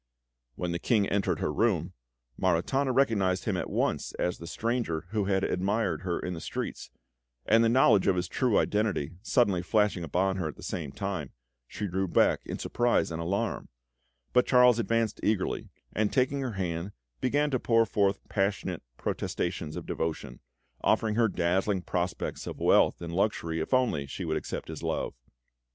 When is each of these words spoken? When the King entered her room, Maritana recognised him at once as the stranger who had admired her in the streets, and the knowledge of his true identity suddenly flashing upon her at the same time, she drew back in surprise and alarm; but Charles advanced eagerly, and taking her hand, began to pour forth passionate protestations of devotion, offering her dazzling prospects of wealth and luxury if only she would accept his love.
When 0.55 0.71
the 0.71 0.79
King 0.79 1.07
entered 1.09 1.41
her 1.41 1.53
room, 1.53 1.93
Maritana 2.35 2.91
recognised 2.91 3.45
him 3.45 3.55
at 3.55 3.69
once 3.69 4.13
as 4.13 4.39
the 4.39 4.47
stranger 4.47 5.05
who 5.09 5.25
had 5.25 5.43
admired 5.43 6.01
her 6.01 6.19
in 6.19 6.33
the 6.33 6.41
streets, 6.41 6.89
and 7.45 7.63
the 7.63 7.69
knowledge 7.69 8.07
of 8.07 8.15
his 8.15 8.27
true 8.27 8.57
identity 8.57 9.11
suddenly 9.21 9.61
flashing 9.61 10.03
upon 10.03 10.37
her 10.37 10.47
at 10.47 10.55
the 10.55 10.63
same 10.63 10.91
time, 10.91 11.33
she 11.67 11.85
drew 11.85 12.07
back 12.07 12.43
in 12.47 12.57
surprise 12.57 13.11
and 13.11 13.21
alarm; 13.21 13.69
but 14.33 14.47
Charles 14.47 14.79
advanced 14.79 15.19
eagerly, 15.21 15.69
and 15.93 16.11
taking 16.11 16.41
her 16.41 16.53
hand, 16.53 16.93
began 17.19 17.51
to 17.51 17.59
pour 17.59 17.85
forth 17.85 18.27
passionate 18.27 18.81
protestations 18.97 19.75
of 19.75 19.85
devotion, 19.85 20.39
offering 20.83 21.13
her 21.13 21.27
dazzling 21.27 21.83
prospects 21.83 22.47
of 22.47 22.57
wealth 22.59 23.03
and 23.03 23.13
luxury 23.13 23.59
if 23.59 23.71
only 23.71 24.07
she 24.07 24.25
would 24.25 24.35
accept 24.37 24.67
his 24.67 24.81
love. 24.81 25.13